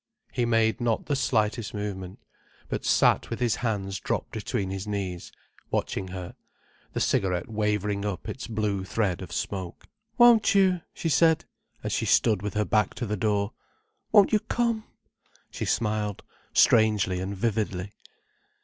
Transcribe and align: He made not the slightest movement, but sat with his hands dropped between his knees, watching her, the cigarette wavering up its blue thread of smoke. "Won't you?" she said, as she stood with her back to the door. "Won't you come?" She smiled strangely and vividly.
He 0.31 0.45
made 0.45 0.81
not 0.81 1.05
the 1.05 1.15
slightest 1.15 1.75
movement, 1.75 2.17
but 2.69 2.83
sat 2.85 3.29
with 3.29 3.39
his 3.39 3.57
hands 3.57 3.99
dropped 3.99 4.31
between 4.31 4.71
his 4.71 4.87
knees, 4.87 5.31
watching 5.69 6.07
her, 6.07 6.35
the 6.93 6.99
cigarette 6.99 7.47
wavering 7.47 8.03
up 8.03 8.27
its 8.27 8.47
blue 8.47 8.83
thread 8.83 9.21
of 9.21 9.31
smoke. 9.31 9.85
"Won't 10.17 10.55
you?" 10.55 10.81
she 10.91 11.09
said, 11.09 11.45
as 11.83 11.91
she 11.93 12.07
stood 12.07 12.41
with 12.41 12.55
her 12.55 12.65
back 12.65 12.95
to 12.95 13.05
the 13.05 13.15
door. 13.15 13.53
"Won't 14.11 14.33
you 14.33 14.39
come?" 14.39 14.85
She 15.51 15.65
smiled 15.65 16.23
strangely 16.51 17.19
and 17.19 17.37
vividly. 17.37 17.91